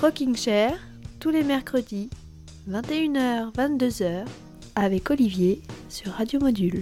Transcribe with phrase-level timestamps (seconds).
[0.00, 0.78] Rocking Chair,
[1.18, 2.08] tous les mercredis,
[2.70, 4.24] 21h, 22h,
[4.74, 6.80] avec Olivier sur Radio Module.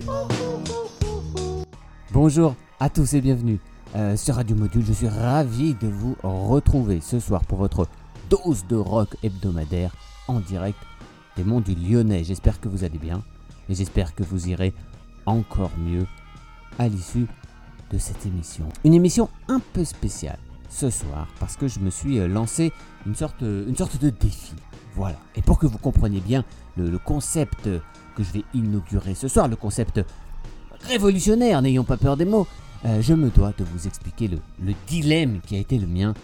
[2.12, 3.58] Bonjour à tous et bienvenue
[3.96, 4.84] euh, sur Radio Module.
[4.86, 7.88] Je suis ravi de vous retrouver ce soir pour votre
[8.30, 9.96] dose de rock hebdomadaire
[10.28, 10.78] en direct
[11.36, 12.22] des monts du Lyonnais.
[12.22, 13.24] J'espère que vous allez bien
[13.68, 14.72] et j'espère que vous irez
[15.26, 16.06] encore mieux
[16.78, 17.26] à l'issue
[17.90, 18.68] de cette émission.
[18.84, 20.38] Une émission un peu spéciale
[20.68, 22.72] ce soir parce que je me suis euh, lancé
[23.06, 24.54] une sorte, une sorte de défi.
[24.94, 25.16] Voilà.
[25.36, 26.44] Et pour que vous compreniez bien
[26.76, 27.68] le, concept
[28.16, 30.00] que je vais inaugurer ce soir, le concept
[30.80, 32.46] révolutionnaire, n'ayons pas peur des mots,
[32.84, 36.14] euh, je me dois de vous expliquer le, le dilemme qui a été le mien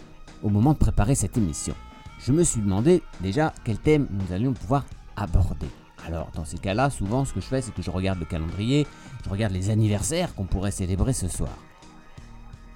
[0.42, 1.74] au moment de préparer cette émission.
[2.18, 4.84] Je me suis demandé déjà quel thème nous allions pouvoir
[5.16, 5.68] aborder.
[6.06, 8.86] Alors dans ces cas-là, souvent ce que je fais, c'est que je regarde le calendrier,
[9.24, 11.52] je regarde les anniversaires qu'on pourrait célébrer ce soir.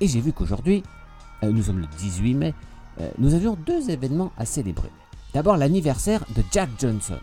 [0.01, 0.98] Et j'ai vu qu'aujourd'hui, euh,
[1.43, 2.55] nous sommes le 18 mai,
[3.01, 4.91] euh, nous avions deux événements à célébrer.
[5.35, 7.19] D'abord l'anniversaire de Jack Johnson,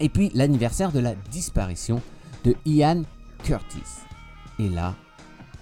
[0.00, 2.00] et puis l'anniversaire de la disparition
[2.44, 3.02] de Ian
[3.44, 4.02] Curtis.
[4.58, 4.94] Et là,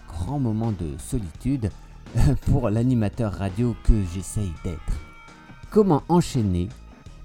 [0.08, 1.70] grand moment de solitude
[2.46, 4.98] pour l'animateur radio que j'essaye d'être.
[5.70, 6.68] Comment enchaîner,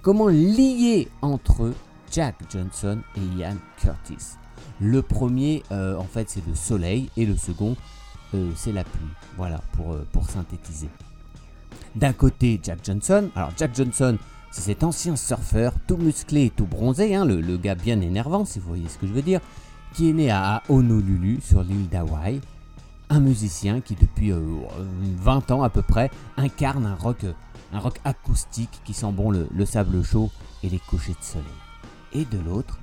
[0.01, 1.73] comment lier entre
[2.11, 4.37] Jack Johnson et Ian Curtis?
[4.79, 7.75] Le premier, euh, en fait, c'est le soleil et le second,
[8.35, 9.07] euh, c'est la pluie.
[9.37, 10.89] Voilà, pour, euh, pour synthétiser.
[11.95, 13.29] D'un côté, Jack Johnson.
[13.35, 14.17] Alors, Jack Johnson,
[14.51, 18.59] c'est cet ancien surfeur, tout musclé et tout bronzé, hein, le, gars bien énervant, si
[18.59, 19.41] vous voyez ce que je veux dire,
[19.93, 22.41] qui est né à Honolulu, sur l'île d'Hawaï.
[23.09, 27.25] Un musicien qui, depuis 20 ans à peu près, incarne un rock,
[27.71, 30.31] un rock acoustique qui sent bon le, le sable chaud
[30.63, 31.45] et les couchers de soleil
[32.15, 32.79] et de l'autre,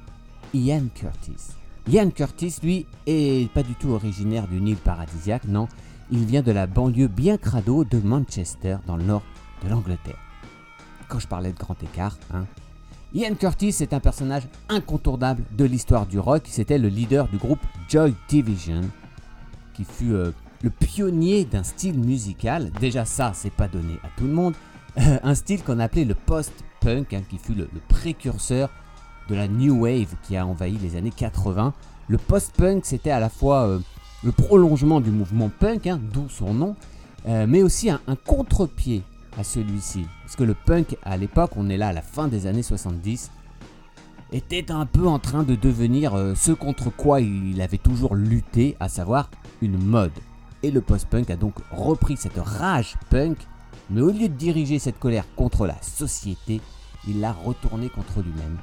[0.52, 1.61] Ian Curtis.
[1.88, 5.66] Ian Curtis, lui, est pas du tout originaire d'une île paradisiaque, non,
[6.12, 9.22] il vient de la banlieue bien crado de Manchester, dans le nord
[9.64, 10.18] de l'Angleterre.
[11.08, 12.44] Quand je parlais de grand écart, hein,
[13.14, 16.44] Ian Curtis est un personnage incontournable de l'histoire du rock.
[16.46, 18.82] C'était le leader du groupe Joy Division,
[19.74, 20.30] qui fut euh,
[20.62, 22.70] le pionnier d'un style musical.
[22.80, 24.54] Déjà ça, c'est pas donné à tout le monde.
[24.96, 28.70] un style qu'on appelait le post-punk, hein, qui fut le précurseur
[29.32, 31.72] de la New Wave qui a envahi les années 80.
[32.08, 33.78] Le post-punk, c'était à la fois euh,
[34.22, 36.76] le prolongement du mouvement punk, hein, d'où son nom,
[37.26, 39.02] euh, mais aussi un, contre-pied
[39.38, 40.04] à celui-ci.
[40.22, 43.30] Parce que le punk, à l'époque, on est là à la fin des années 70,
[44.32, 48.76] était un peu en train de devenir euh, ce contre quoi il avait toujours lutté,
[48.80, 49.30] à savoir
[49.62, 50.12] une mode.
[50.62, 53.38] Et le post-punk a donc repris cette rage punk,
[53.88, 56.60] mais au lieu de diriger cette colère contre la société,
[57.08, 58.58] il l'a retournée contre lui-même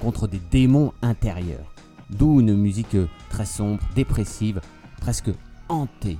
[0.00, 1.72] contre des démons intérieurs.
[2.10, 2.96] D'où une musique
[3.30, 4.60] très sombre, dépressive,
[5.00, 5.30] presque
[5.68, 6.18] hantée.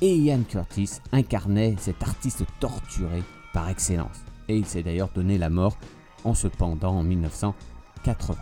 [0.00, 4.24] Et Ian Curtis incarnait cet artiste torturé par excellence.
[4.48, 5.76] Et il s'est d'ailleurs donné la mort
[6.24, 8.36] en se pendant en 1980.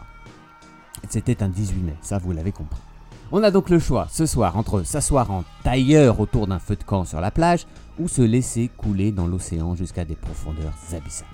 [1.09, 2.81] C'était un 18 mai, ça vous l'avez compris.
[3.33, 6.85] On a donc le choix ce soir entre s'asseoir en tailleur autour d'un feu de
[6.85, 7.67] camp sur la plage
[7.99, 11.27] ou se laisser couler dans l'océan jusqu'à des profondeurs abyssales.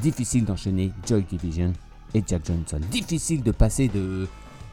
[0.00, 1.72] Difficile d'enchaîner Joy Division
[2.14, 2.80] et Jack Johnson.
[2.90, 4.28] Difficile de passer de,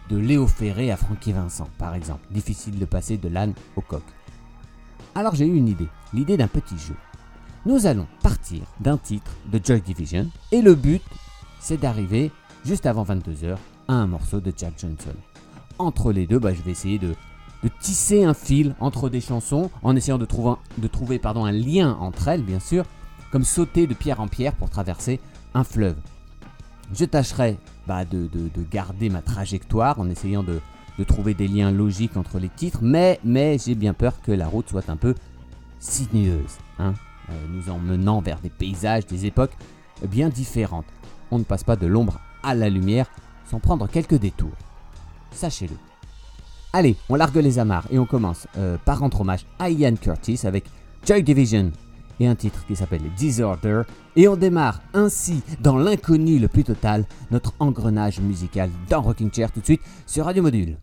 [0.09, 2.25] Léo Ferré à Frankie Vincent, par exemple.
[2.31, 4.03] Difficile de passer de l'âne au coq.
[5.15, 6.95] Alors j'ai eu une idée, l'idée d'un petit jeu.
[7.65, 11.01] Nous allons partir d'un titre de Joy Division et le but,
[11.59, 12.31] c'est d'arriver
[12.63, 13.57] juste avant 22h
[13.87, 15.15] à un morceau de Jack Johnson.
[15.79, 17.15] Entre les deux, bah, je vais essayer de,
[17.81, 22.27] tisser un fil entre des chansons en essayant de trouver, de trouver un lien entre
[22.27, 22.85] elles, bien sûr,
[23.31, 25.19] comme sauter de pierre en pierre pour traverser
[25.55, 25.97] un fleuve.
[26.93, 27.57] Je tâcherai
[27.87, 28.29] bah, de,
[28.71, 30.59] garder ma trajectoire en essayant de,
[31.05, 33.19] trouver des liens logiques entre les titres, mais,
[33.57, 35.15] j'ai bien peur que la route soit un peu
[35.79, 36.93] sinueuse, hein,
[37.29, 39.55] euh, nous emmenant vers des paysages, des époques
[40.07, 40.85] bien différentes.
[41.31, 43.07] On ne passe pas de l'ombre à la lumière
[43.49, 44.55] sans prendre quelques détours.
[45.31, 45.75] Sachez-le.
[46.73, 50.41] Allez, on largue les amarres et on commence euh, par rendre hommage à Ian Curtis
[50.43, 50.65] avec
[51.05, 51.71] Joy Division
[52.19, 53.81] et un titre qui s'appelle Disorder.
[54.15, 59.51] Et on démarre ainsi dans l'inconnu le plus total notre engrenage musical dans Rocking Chair
[59.51, 60.77] tout de suite sur Radio Module.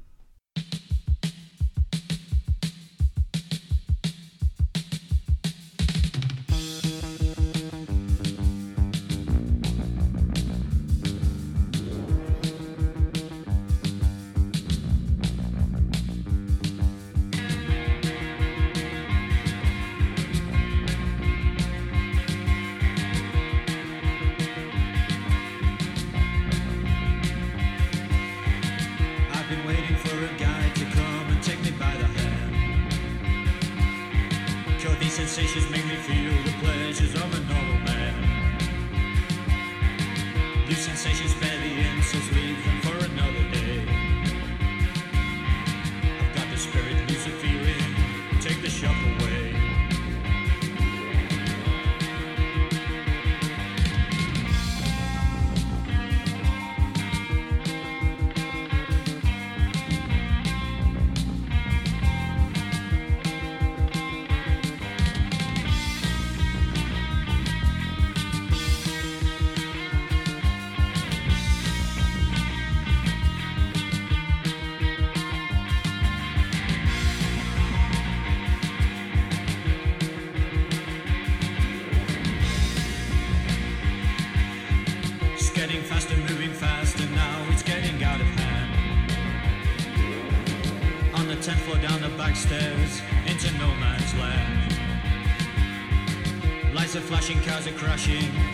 [97.93, 98.52] rushing.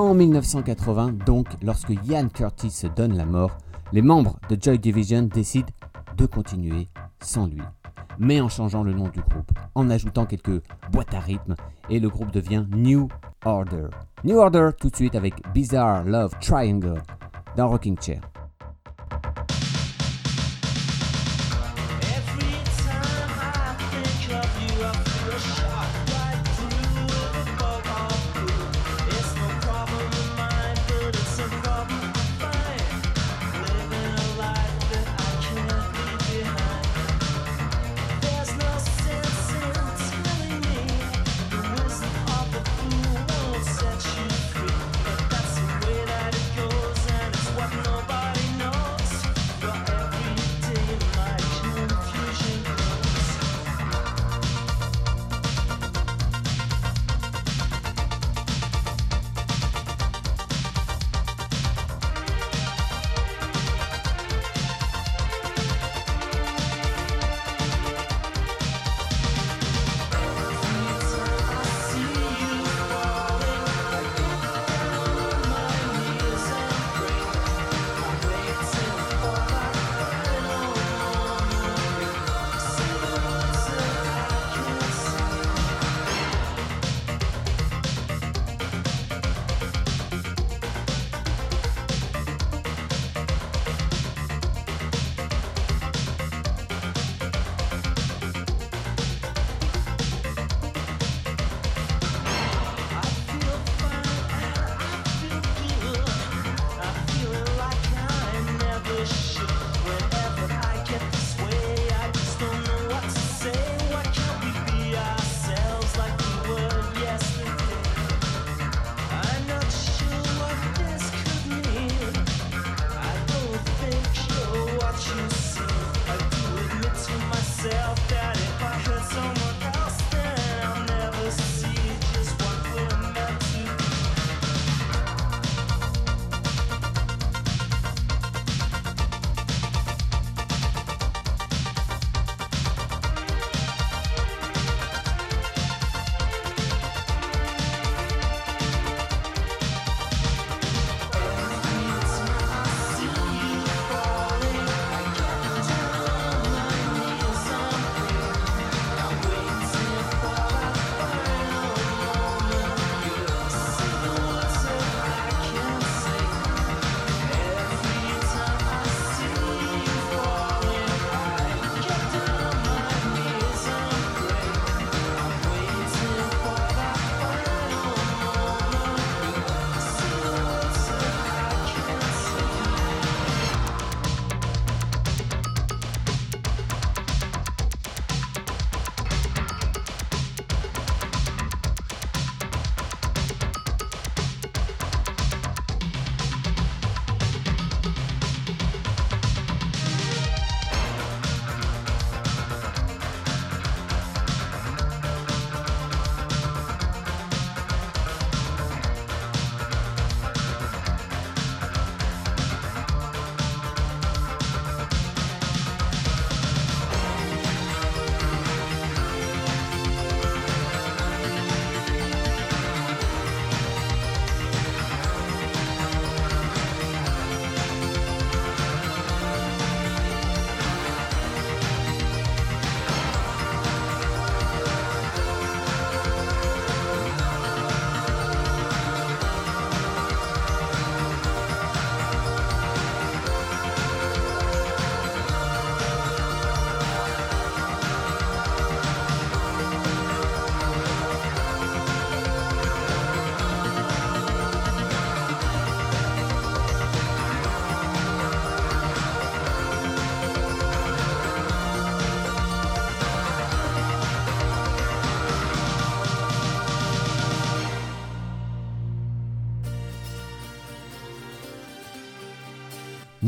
[0.00, 3.58] En 1980, donc, lorsque Ian Curtis se donne la mort,
[3.92, 5.68] les membres de Joy Division décident
[6.16, 6.88] de continuer
[7.20, 7.60] sans lui,
[8.18, 11.54] mais en changeant le nom du groupe, en ajoutant quelques boîtes à rythme,
[11.90, 13.08] et le groupe devient New
[13.44, 13.88] Order.
[14.24, 17.02] New Order tout de suite avec Bizarre Love Triangle
[17.58, 18.22] dans Rocking Chair.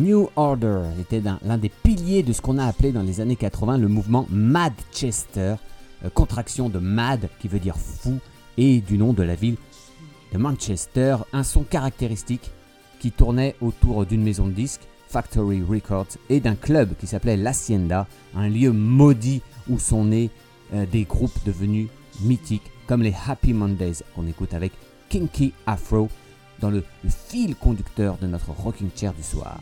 [0.02, 3.78] New Order était l'un des piliers de ce qu'on a appelé dans les années 80
[3.78, 5.54] le mouvement Madchester,
[6.04, 8.18] euh, contraction de Mad qui veut dire fou
[8.56, 9.54] et du nom de la ville
[10.32, 12.50] de Manchester, un son caractéristique
[12.98, 18.08] qui tournait autour d'une maison de disques, Factory Records, et d'un club qui s'appelait l'Hacienda,
[18.34, 19.40] un lieu maudit
[19.70, 20.30] où sont nés
[20.74, 21.86] euh, des groupes devenus
[22.22, 24.72] mythiques comme les Happy Mondays qu'on écoute avec
[25.10, 26.08] Kinky Afro
[26.58, 26.82] dans le
[27.28, 29.60] fil conducteur de notre rocking chair du soir.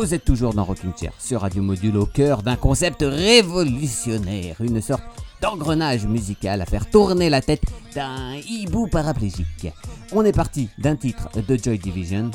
[0.00, 4.80] Vous êtes toujours dans Rocking Chair sur Radio Module au cœur d'un concept révolutionnaire, une
[4.80, 5.02] sorte
[5.42, 7.60] d'engrenage musical à faire tourner la tête
[7.94, 9.68] d'un hibou paraplégique.
[10.12, 12.30] On est parti d'un titre de Joy Division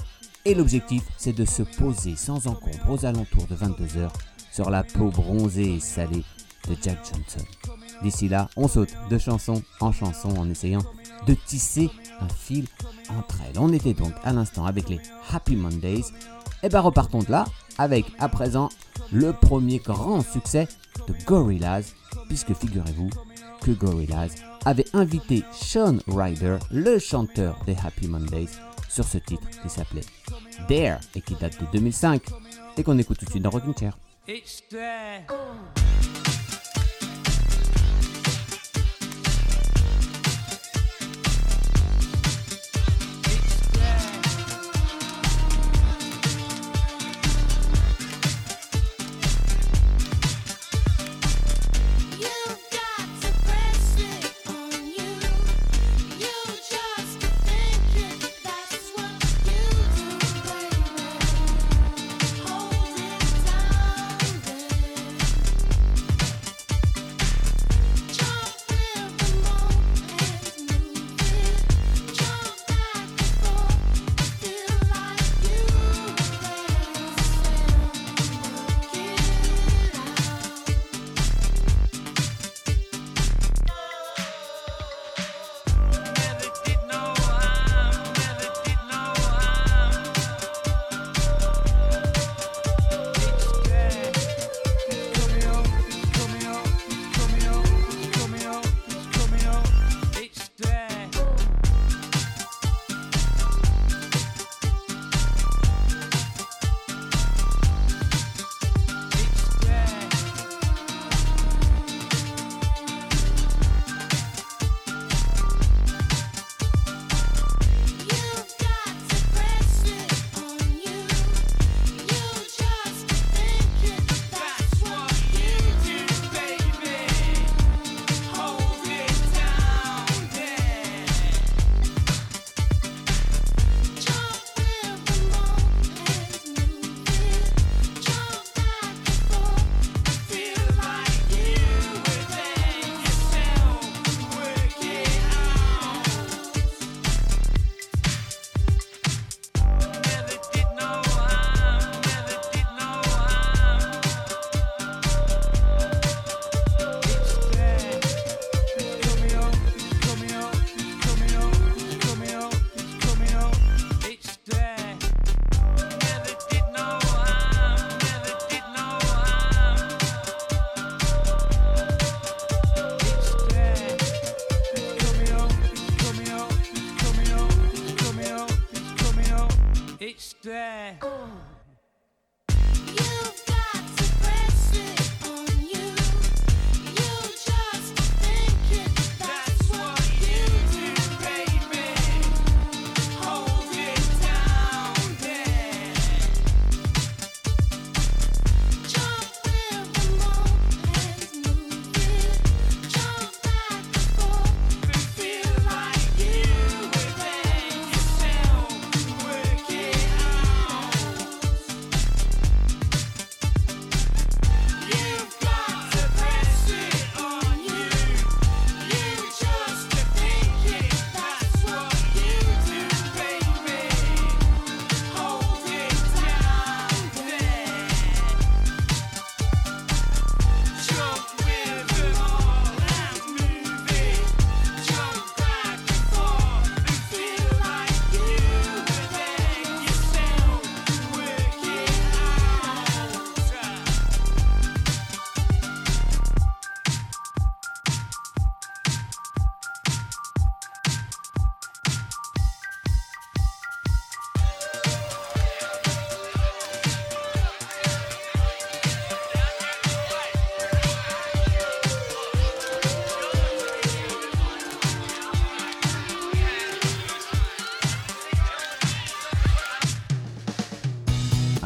[0.45, 4.09] et l'objectif c'est de se poser sans encombre aux alentours de 22h
[4.51, 6.23] sur la peau bronzée et salée
[6.69, 7.47] de Jack Johnson.
[8.03, 10.83] D'ici là, on saute de chanson en chanson en essayant
[11.25, 11.89] de tisser
[12.21, 12.67] un fil
[13.09, 13.59] entre elles.
[13.59, 14.99] On était donc à l'instant avec les
[15.33, 16.03] Happy Mondays.
[16.65, 17.45] Et ben repartons de là
[17.77, 18.69] avec à présent
[19.11, 20.67] le premier grand succès
[21.07, 21.93] de Gorillaz,
[22.27, 23.11] puisque figurez-vous
[23.61, 24.31] que Gorillaz
[24.65, 28.49] avait invité Sean Ryder, le chanteur des Happy Mondays,
[28.89, 30.01] sur ce titre qui s'appelait
[30.67, 32.23] Dare et qui date de 2005
[32.77, 33.99] et qu'on écoute tout de suite dans Rocking Chair.
[34.27, 34.63] It's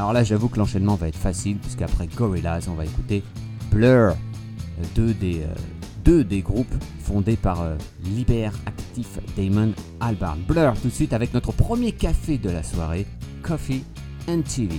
[0.10, 3.22] Alors là, j'avoue que l'enchaînement va être facile, puisqu'après Gorillaz, on va écouter
[3.70, 4.16] Blur,
[4.96, 8.50] deux des, euh, groupes fondés par euh, Liber
[9.38, 10.40] Damon Albarn.
[10.48, 13.06] Blur, tout de suite avec notre premier café de la soirée,
[13.44, 13.84] Coffee
[14.28, 14.78] and TV.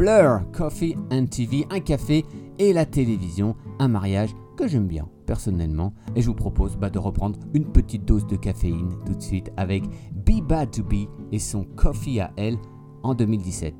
[0.00, 2.24] Blur, Coffee and TV, un café
[2.58, 5.92] et la télévision, un mariage que j'aime bien personnellement.
[6.16, 9.52] Et je vous propose bah, de reprendre une petite dose de caféine tout de suite
[9.58, 9.84] avec
[10.14, 12.56] Be Bad to Be et son Coffee à elle
[13.02, 13.74] en 2017.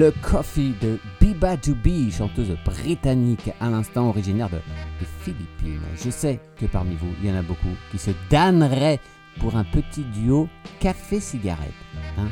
[0.00, 4.56] Le Coffee de Biba Dubi, chanteuse britannique à l'instant originaire de,
[4.98, 5.82] des Philippines.
[5.94, 8.98] Je sais que parmi vous, il y en a beaucoup qui se damneraient
[9.40, 11.74] pour un petit duo café-cigarette.
[12.16, 12.28] hein.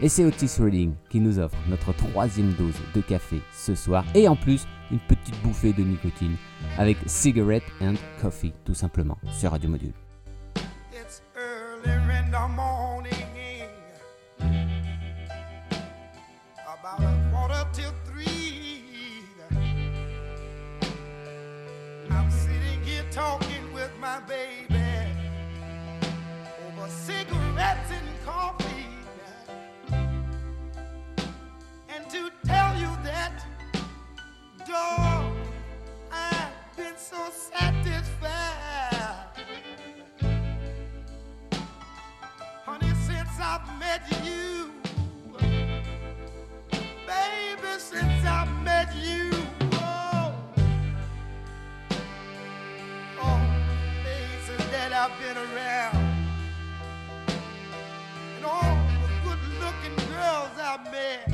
[0.00, 4.26] Et c'est Otis Redding qui nous offre notre troisième dose de café ce soir et
[4.26, 6.36] en plus une petite bouffée de nicotine
[6.78, 9.92] avec Cigarette and Coffee tout simplement sur Radio Module.
[16.84, 19.24] About a quarter till three.
[22.10, 24.84] I'm sitting here talking with my baby
[26.68, 28.86] over cigarettes and coffee.
[31.88, 33.42] And to tell you that,
[34.68, 35.32] dog,
[36.12, 38.04] I've been so satisfied.
[42.66, 44.73] Honey, since I've met you,
[47.14, 49.30] baby, since I've met you,
[49.74, 50.34] oh,
[53.20, 53.40] oh,
[54.02, 55.96] places that I've been around,
[58.36, 61.24] and all the good-looking girls I've met,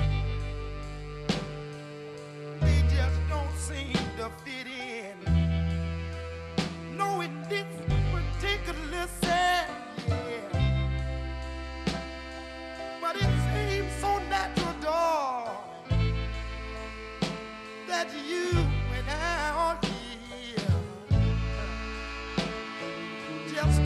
[2.60, 5.16] they just don't seem to fit in.
[6.96, 7.08] No,
[10.08, 10.48] yeah.
[13.00, 13.39] But it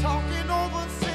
[0.05, 1.14] talking over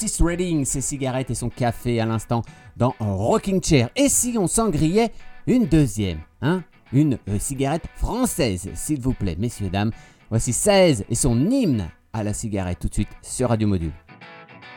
[0.00, 2.40] Otis Redding, ses cigarettes et son café à l'instant
[2.74, 3.90] dans Rocking Chair.
[3.94, 5.12] Et si on s'en grillait
[5.46, 9.90] une deuxième, hein Une euh, cigarette française, s'il vous plaît, messieurs, dames.
[10.30, 13.92] Voici 16 et son hymne à la cigarette tout de suite sur Radio Module.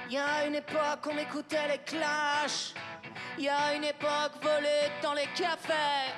[0.10, 2.74] Y a une époque on écoutait les clashs.
[3.40, 6.12] Y a une époque volée dans les cafés.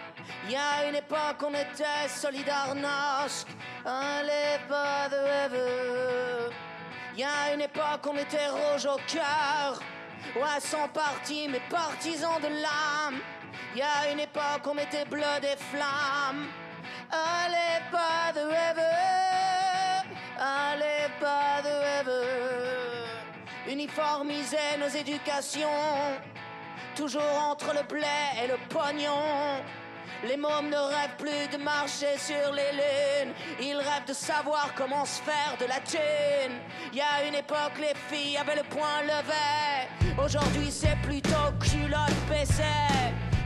[0.50, 3.46] Y a une époque on était solidarnosc.
[3.86, 6.75] Allez pas de.
[7.18, 9.80] Y a une époque on était rouge au cœur.
[10.36, 13.20] Ouais, sans parti, mais partisans de l'âme.
[13.76, 16.48] Y a une époque on était bleu des flammes.
[17.12, 18.86] Allez pas de rêve.
[20.38, 23.06] Allez pas de rêve
[23.68, 25.68] uniformiser nos éducations,
[26.96, 28.06] toujours entre le blé
[28.44, 29.62] et le pognon.
[30.24, 35.06] Les mômes ne rêvent plus de marcher sur les lunes, ils rêvent de savoir comment
[35.06, 36.56] se faire de la thune.
[36.94, 42.64] Y a une époque, les filles avaient le poing levé, aujourd'hui c'est plutôt culotte baissée.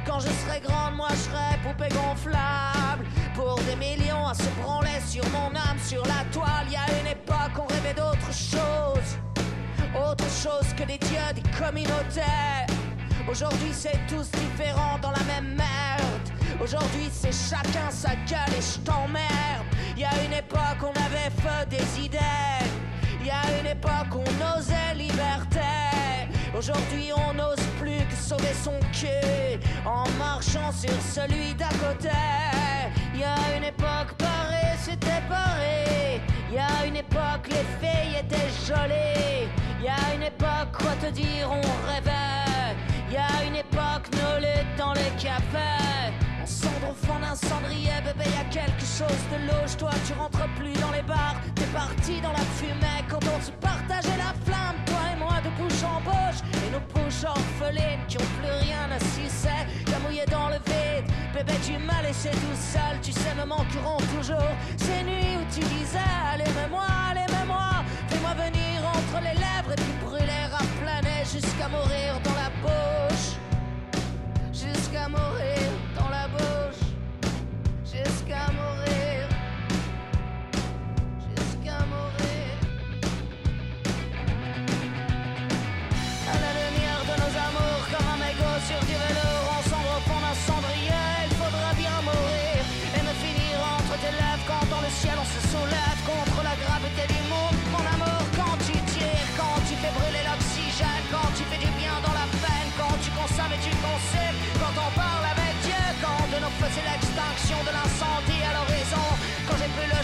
[0.06, 3.06] Quand je serai grande, moi je serai poupée gonflable.
[3.36, 7.00] Pour des millions à se branler sur mon âme, sur la toile, il y a
[7.02, 9.20] une époque, on rêvait d'autre chose
[9.96, 12.79] autre chose que des dieux des communautés.
[13.30, 16.30] Aujourd'hui, c'est tous différents dans la même merde.
[16.60, 19.68] Aujourd'hui, c'est chacun sa gueule et je t'emmerde.
[19.96, 22.18] Y a une époque, on avait feu des idées.
[23.24, 25.60] Y a une époque, on osait liberté.
[26.58, 32.10] Aujourd'hui, on n'ose plus que sauver son cul en marchant sur celui d'à côté.
[33.14, 36.20] Y a une époque, pareil, c'était pareil.
[36.52, 39.48] Y a une époque, les filles étaient jolies.
[39.84, 42.49] Y a une époque, quoi te dire, on rêvait.
[43.12, 46.14] Y a une époque, nos luttes dans les cafés.
[46.42, 49.76] On cendre au fond d'un cendrier, bébé, y a quelque chose de louche.
[49.78, 53.02] Toi, tu rentres plus dans les bars, t'es parti dans la fumée.
[53.10, 53.52] Quand on se
[54.06, 56.42] la flamme, toi et moi, de bouche en bouche.
[56.62, 59.60] Et nos bouches orphelines qui ont plus rien à sucer.
[59.86, 63.02] T'as mouillé dans le vide, bébé, tu m'as laissé tout seul.
[63.02, 67.82] Tu sais, me manqueront toujours ces nuits où tu disais, allez, mets-moi, allez, mets-moi.
[68.08, 72.19] Fais-moi venir entre les lèvres et puis brûler à planer jusqu'à mourir
[72.64, 73.38] dans la bouche.
[74.54, 75.59] Jusqu'à mourir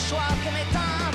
[0.07, 1.14] choix que m'éteindre.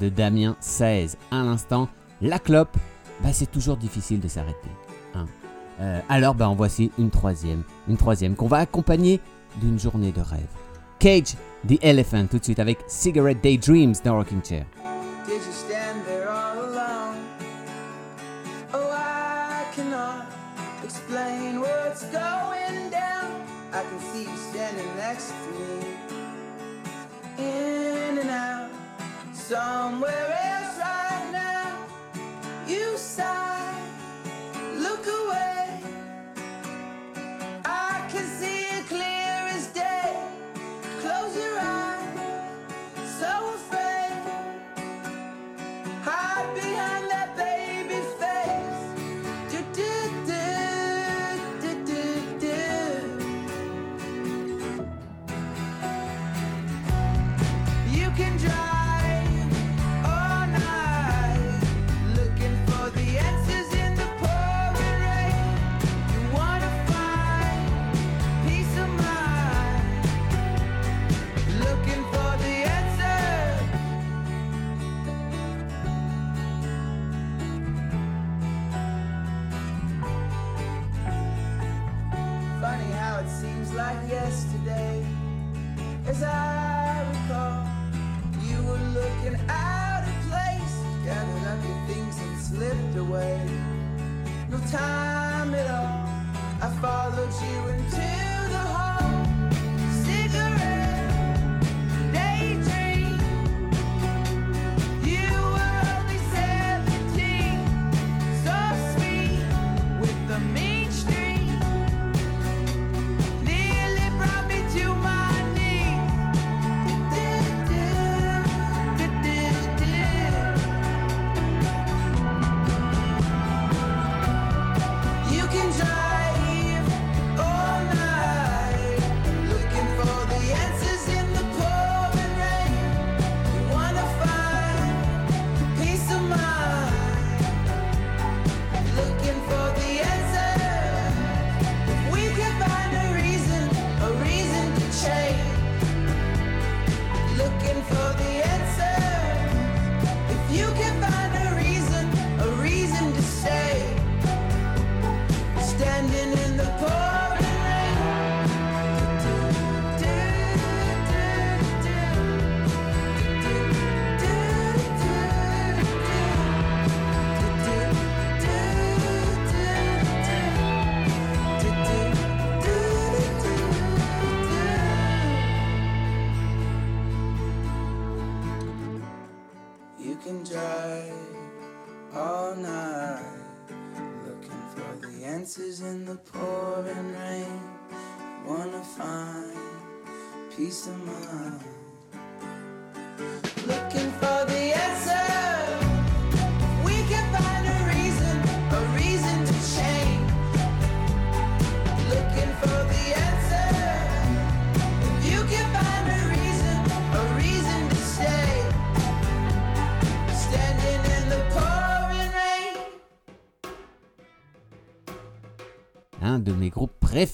[0.00, 1.88] de Damien 16 à l'instant.
[2.20, 2.76] La clope,
[3.22, 4.68] bah, c'est toujours difficile de s'arrêter.
[5.14, 5.26] hein.
[5.80, 7.62] Euh, alors bah, en voici une troisième.
[7.88, 9.20] Une troisième qu'on va accompagner
[9.56, 10.46] d'une journée de rêve.
[10.98, 11.34] Cage
[11.68, 14.64] the Elephant tout de suite avec Cigarette Daydreams dans Rocking Chair.
[15.26, 17.16] Did you stand there all alone?
[18.72, 20.24] Oh, I cannot
[20.84, 23.42] explain what's going down.
[23.72, 25.86] I can see you standing next to me.
[27.38, 28.55] In and out,
[29.48, 31.86] somewhere else right now.
[32.66, 33.45] You sigh,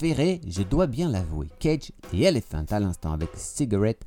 [0.05, 1.47] je dois bien l'avouer.
[1.61, 4.03] Cage the Elephant à l'instant avec Cigarette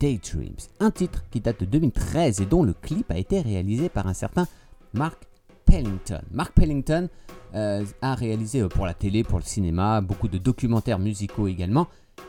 [0.00, 0.56] Daydreams.
[0.80, 4.14] Un titre qui date de 2013 et dont le clip a été réalisé par un
[4.14, 4.48] certain
[4.94, 5.28] Mark
[5.66, 6.22] Pellington.
[6.30, 7.10] Mark Pellington
[7.54, 11.88] euh, a réalisé euh, pour la télé, pour le cinéma, beaucoup de documentaires musicaux également.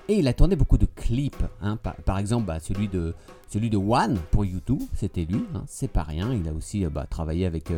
[0.10, 1.44] Et il a tourné beaucoup de clips.
[1.62, 1.78] hein.
[2.06, 3.14] Par, exemple, bah, celui, de,
[3.48, 5.46] celui de One pour YouTube, c'était lui.
[5.56, 5.64] hein.
[5.68, 6.34] C'est pas rien.
[6.34, 7.72] Il a aussi euh, bah, travaillé avec,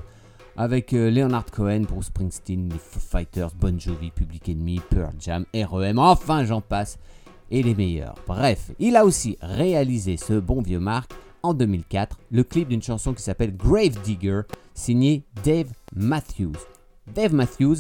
[0.58, 6.00] avec euh, Leonard Cohen, Bruce Springsteen, les Fighters, Bon Jovi, Public Enemy, Pearl Jam, REM.
[6.00, 6.98] Enfin, j'en passe.
[7.50, 8.16] Et les meilleurs.
[8.28, 13.14] Bref, il a aussi réalisé ce bon vieux Mark en 2004, le clip d'une chanson
[13.14, 14.42] qui s'appelle Grave Digger,
[14.74, 16.58] signé Dave Matthews.
[17.14, 17.78] Dave Matthews,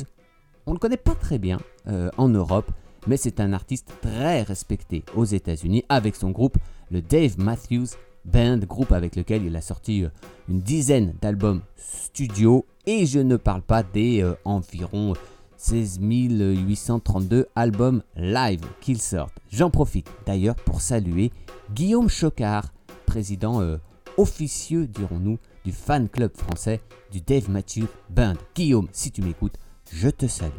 [0.65, 2.71] on ne le connaît pas très bien euh, en Europe,
[3.07, 6.57] mais c'est un artiste très respecté aux États-Unis avec son groupe,
[6.91, 7.87] le Dave Matthews
[8.27, 10.09] Band, groupe avec lequel il a sorti euh,
[10.49, 15.13] une dizaine d'albums studio, et je ne parle pas des euh, environ
[15.57, 19.37] 16 832 albums live qu'il sortent.
[19.49, 21.31] J'en profite d'ailleurs pour saluer
[21.73, 22.73] Guillaume Chocard,
[23.05, 23.77] président euh,
[24.17, 28.35] officieux, dirons-nous, du fan club français du Dave Matthews Band.
[28.55, 29.57] Guillaume, si tu m'écoutes,
[29.91, 30.51] je te salue.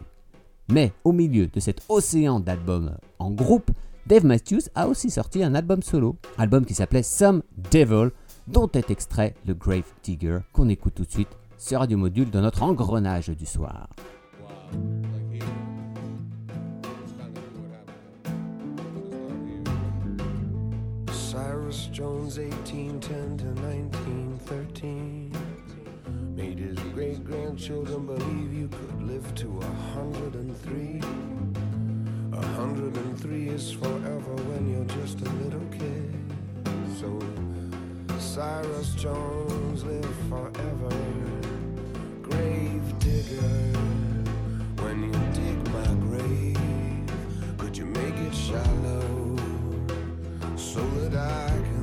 [0.70, 3.70] Mais au milieu de cet océan d'albums en groupe,
[4.09, 8.09] Dave Matthews a aussi sorti un album solo, album qui s'appelait Some Devil,
[8.46, 11.28] dont est extrait le Grave Digger qu'on écoute tout de suite
[11.59, 13.90] sur Radio Module dans notre engrenage du soir.
[32.39, 36.14] 103 is forever when you're just a little kid.
[37.01, 37.18] So
[38.18, 40.95] Cyrus Jones live forever.
[42.22, 43.78] Grave digger,
[44.82, 49.36] when you dig my grave, could you make it shallow
[50.57, 51.78] so that I can?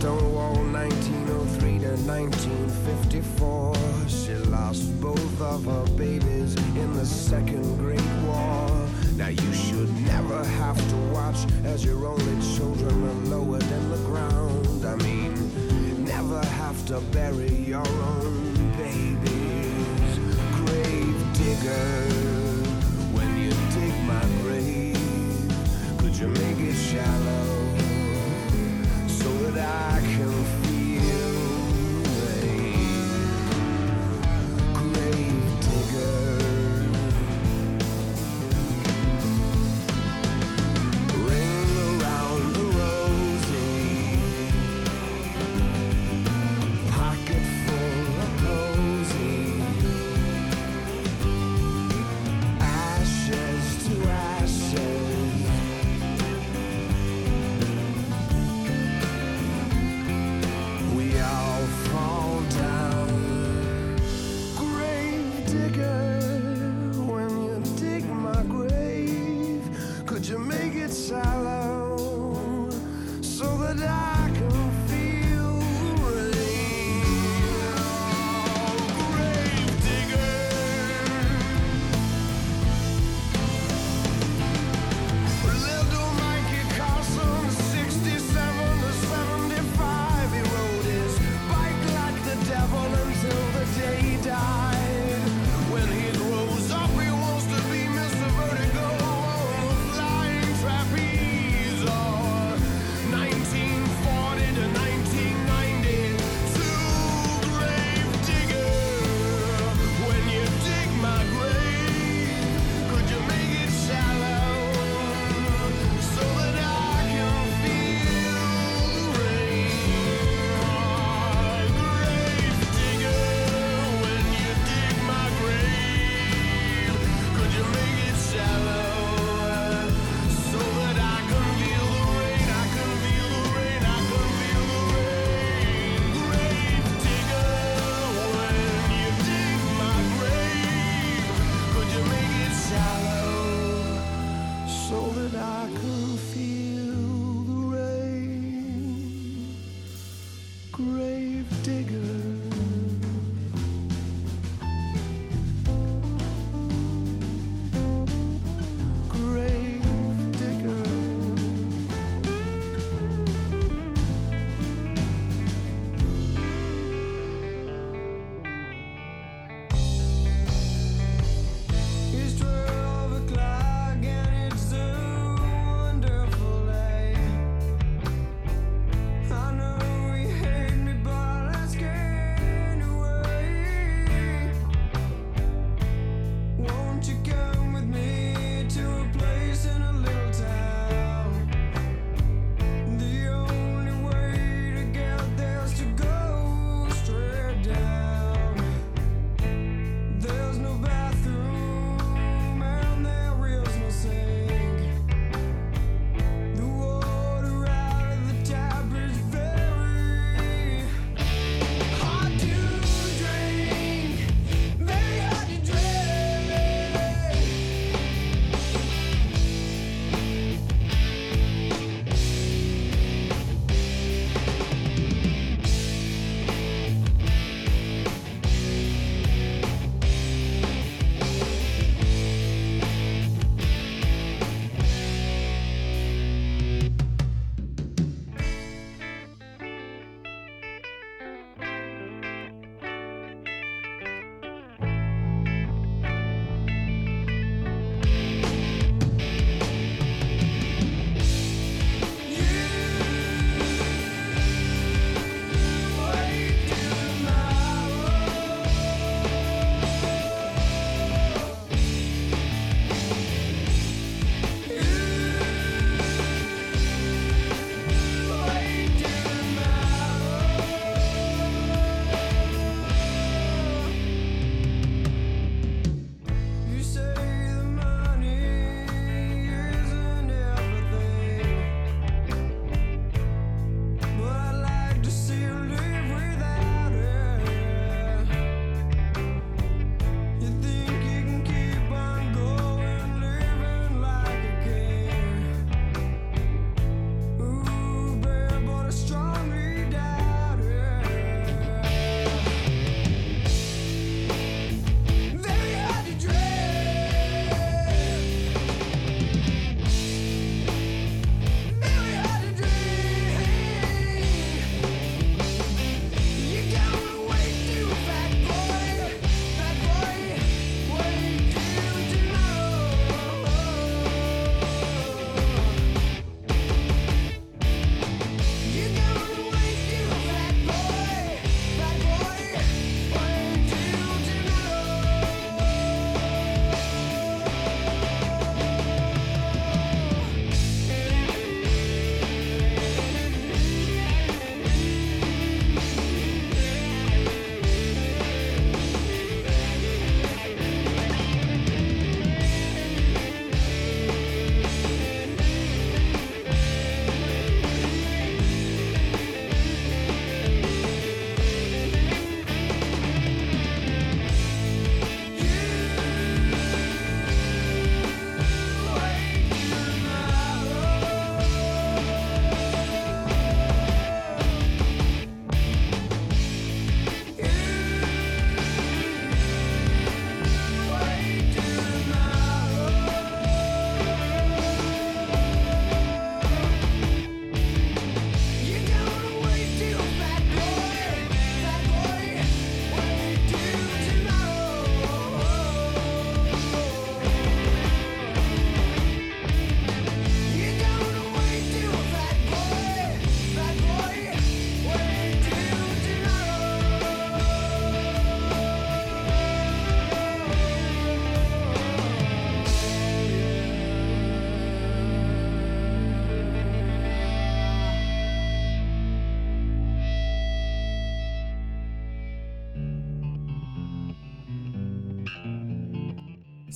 [0.00, 3.74] Stonewall 1903 to 1954.
[4.08, 8.88] She lost both of her babies in the Second Great War.
[9.16, 13.98] Now you should never have to watch as your only children are lower than the
[14.08, 14.86] ground.
[14.86, 15.34] I mean,
[16.06, 20.18] never have to bury your own babies.
[20.56, 22.09] Grave diggers.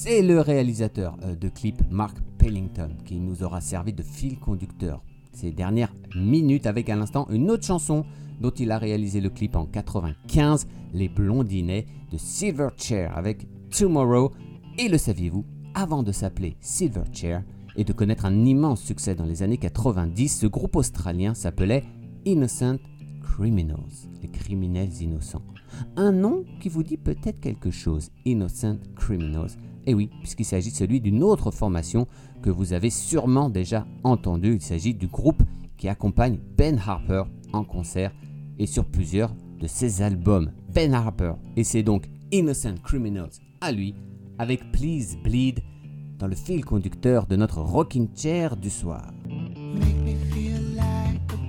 [0.07, 5.03] C'est le réalisateur euh, de clip Mark Pellington qui nous aura servi de fil conducteur
[5.33, 8.05] ces dernières minutes avec à l'instant une autre chanson
[8.39, 14.33] dont il a réalisé le clip en 95, Les Blondinets de Silverchair avec Tomorrow.
[14.77, 17.43] Et le saviez-vous, avant de s'appeler Silverchair
[17.75, 21.83] et de connaître un immense succès dans les années 90, ce groupe australien s'appelait
[22.27, 22.77] Innocent
[23.23, 23.79] Criminals,
[24.21, 25.43] les criminels innocents.
[25.97, 29.57] Un nom qui vous dit peut-être quelque chose, Innocent Criminals.
[29.87, 32.07] Et oui, puisqu'il s'agit de celui d'une autre formation
[32.43, 34.55] que vous avez sûrement déjà entendu.
[34.55, 35.43] Il s'agit du groupe
[35.77, 38.13] qui accompagne Ben Harper en concert
[38.59, 40.53] et sur plusieurs de ses albums.
[40.75, 41.35] Ben Harper.
[41.57, 43.31] Et c'est donc Innocent Criminals
[43.61, 43.95] à lui,
[44.39, 45.61] avec Please Bleed,
[46.19, 49.13] dans le fil conducteur de notre rocking chair du soir.
[49.27, 51.45] Make me feel like a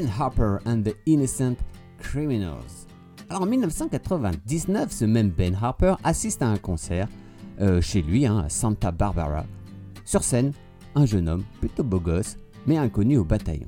[0.00, 1.56] Ben Harper and the Innocent
[1.98, 2.86] Criminals.
[3.28, 7.06] Alors en 1999, ce même Ben Harper assiste à un concert
[7.60, 9.44] euh, chez lui, hein, à Santa Barbara.
[10.06, 10.52] Sur scène,
[10.94, 13.66] un jeune homme, plutôt beau gosse, mais inconnu au bataillon.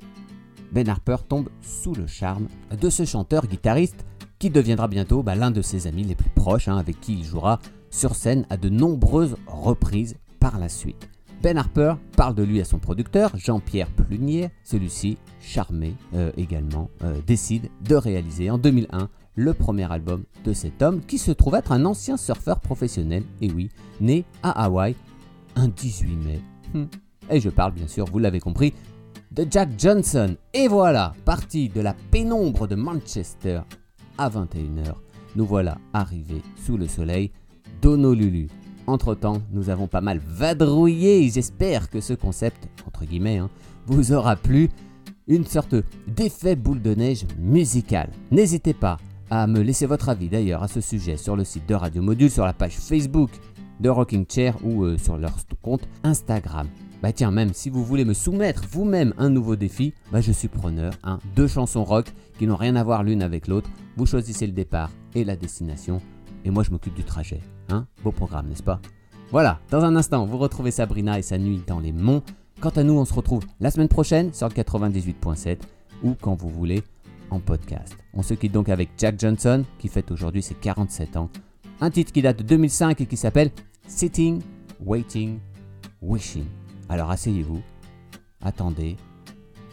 [0.73, 2.49] Ben Harper tombe sous le charme
[2.81, 4.07] de ce chanteur-guitariste
[4.39, 7.25] qui deviendra bientôt bah, l'un de ses amis les plus proches, hein, avec qui il
[7.25, 7.59] jouera
[7.91, 11.12] sur scène à de nombreuses reprises par la suite.
[11.43, 14.51] Ben Harper parle de lui à son producteur, Jean-Pierre Plunier.
[14.63, 20.83] Celui-ci, charmé euh, également, euh, décide de réaliser en 2001 le premier album de cet
[20.83, 23.71] homme qui se trouve être un ancien surfeur professionnel, et oui,
[24.01, 24.95] né à Hawaï
[25.57, 26.41] un 18 mai.
[26.75, 26.85] Hmm.
[27.29, 28.73] Et je parle bien sûr, vous l'avez compris,
[29.33, 30.37] de Jack Johnson.
[30.55, 33.63] Et voilà, parti de la pénombre de Manchester
[34.17, 34.95] à 21h,
[35.35, 37.33] nous voilà arrivés sous le soleil
[37.81, 38.49] d'Honolulu.
[38.87, 43.51] Entre-temps, nous avons pas mal vadrouillé j'espère que ce concept, entre guillemets, hein,
[43.87, 44.71] vous aura plu.
[45.29, 45.77] Une sorte
[46.09, 48.11] d'effet boule de neige musical.
[48.33, 48.99] N'hésitez pas
[49.31, 52.31] à me laisser votre avis d'ailleurs à ce sujet sur le site de Radio Module,
[52.31, 53.31] sur la page Facebook
[53.81, 56.67] de Rocking Chair ou euh, sur leur compte Instagram.
[57.03, 60.49] Bah tiens, même si vous voulez me soumettre vous-même un nouveau défi, bah je suis
[60.49, 60.93] preneur.
[61.03, 61.19] Hein.
[61.35, 63.71] Deux chansons rock qui n'ont rien à voir l'une avec l'autre.
[63.97, 66.01] Vous choisissez le départ et la destination.
[66.45, 67.41] Et moi je m'occupe du trajet.
[67.73, 68.81] Hein Beau programme, n'est-ce pas?
[69.31, 72.23] Voilà, dans un instant, vous retrouvez Sabrina et sa nuit dans les monts.
[72.61, 75.59] Quant à nous, on se retrouve la semaine prochaine sur le 98.7
[76.03, 76.83] ou quand vous voulez
[77.31, 77.97] en podcast.
[78.13, 81.31] On se quitte donc avec Jack Johnson qui fête aujourd'hui ses 47 ans.
[81.81, 83.51] Un titre qui date de 2005 et qui s'appelle
[83.87, 84.43] Sitting,
[84.85, 85.39] Waiting,
[86.03, 86.45] Wishing.
[86.91, 87.63] Alors asseyez-vous,
[88.43, 88.97] attendez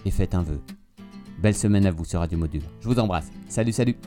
[0.06, 0.62] et faites un vœu.
[1.41, 2.64] Belle semaine à vous sur Radio Module.
[2.80, 3.30] Je vous embrasse.
[3.50, 3.97] Salut, salut.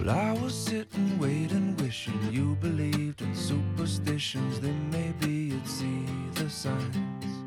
[0.00, 4.58] Well, I was sitting, waiting, wishing you believed in superstitions.
[4.58, 7.44] Then maybe you'd see the signs.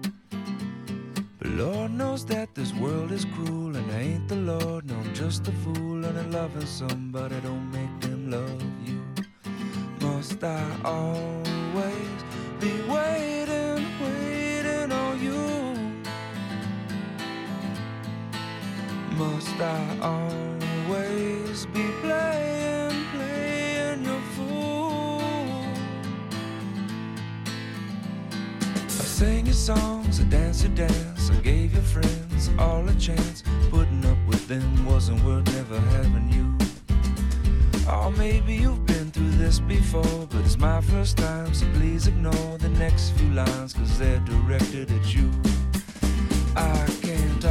[1.40, 4.86] But Lord knows that this world is cruel, and I ain't the Lord.
[4.86, 9.02] No, I'm just a fool, and I'm loving somebody don't make them love you.
[10.02, 12.20] Must I always
[12.60, 15.42] be waiting, waiting on you?
[19.18, 19.98] Must I
[20.86, 25.22] always be playing, playing your fool?
[28.86, 33.44] I sang your songs, I danced your dance, I gave your friends all a chance.
[33.70, 36.56] Putting up with them wasn't worth never having you.
[37.92, 42.58] Or maybe you've been through this before, but it's my first time, so please ignore
[42.58, 45.30] the next few lines, cause they're directed at you.
[46.56, 47.46] I can't